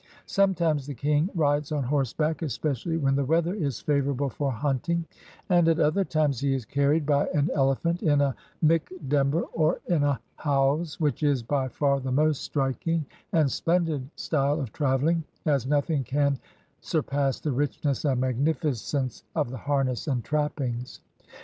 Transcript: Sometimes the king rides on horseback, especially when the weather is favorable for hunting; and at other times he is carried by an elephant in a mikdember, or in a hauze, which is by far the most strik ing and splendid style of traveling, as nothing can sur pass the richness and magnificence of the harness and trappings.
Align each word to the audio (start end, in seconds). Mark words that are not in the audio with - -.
Sometimes 0.25 0.87
the 0.87 0.95
king 0.95 1.29
rides 1.35 1.71
on 1.71 1.83
horseback, 1.83 2.41
especially 2.41 2.97
when 2.97 3.15
the 3.15 3.23
weather 3.23 3.53
is 3.53 3.79
favorable 3.81 4.29
for 4.31 4.51
hunting; 4.51 5.05
and 5.47 5.67
at 5.67 5.79
other 5.79 6.03
times 6.03 6.39
he 6.39 6.55
is 6.55 6.65
carried 6.65 7.05
by 7.05 7.27
an 7.35 7.51
elephant 7.53 8.01
in 8.01 8.19
a 8.19 8.33
mikdember, 8.65 9.43
or 9.53 9.79
in 9.85 10.01
a 10.01 10.19
hauze, 10.37 10.99
which 10.99 11.21
is 11.21 11.43
by 11.43 11.67
far 11.67 11.99
the 11.99 12.11
most 12.11 12.51
strik 12.51 12.87
ing 12.87 13.05
and 13.31 13.51
splendid 13.51 14.09
style 14.15 14.59
of 14.59 14.73
traveling, 14.73 15.23
as 15.45 15.67
nothing 15.67 16.03
can 16.03 16.39
sur 16.79 17.03
pass 17.03 17.39
the 17.39 17.51
richness 17.51 18.03
and 18.03 18.21
magnificence 18.21 19.23
of 19.35 19.51
the 19.51 19.57
harness 19.57 20.07
and 20.07 20.23
trappings. 20.23 21.01